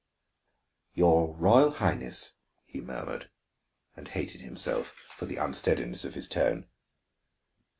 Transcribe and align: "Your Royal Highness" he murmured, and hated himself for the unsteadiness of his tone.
"Your 0.95 1.35
Royal 1.35 1.73
Highness" 1.73 2.33
he 2.65 2.81
murmured, 2.81 3.29
and 3.95 4.07
hated 4.07 4.41
himself 4.41 4.87
for 4.93 5.27
the 5.27 5.37
unsteadiness 5.37 6.05
of 6.05 6.15
his 6.15 6.27
tone. 6.27 6.67